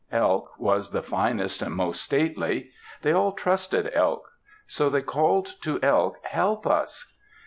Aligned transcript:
Elk 0.11 0.53
was 0.59 0.89
the 0.89 1.03
finest 1.03 1.61
and 1.61 1.75
most 1.75 2.01
stately. 2.01 2.71
They 3.03 3.11
all 3.11 3.33
trusted 3.33 3.91
Elk. 3.93 4.29
So 4.65 4.89
they 4.89 5.03
called 5.03 5.53
to 5.61 5.79
Elk, 5.83 6.17
"Help 6.23 6.65
us." 6.65 7.13